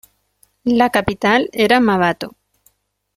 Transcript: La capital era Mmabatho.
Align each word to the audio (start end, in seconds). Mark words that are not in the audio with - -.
La 0.63 0.89
capital 0.89 1.47
era 1.53 1.79
Mmabatho. 1.79 2.35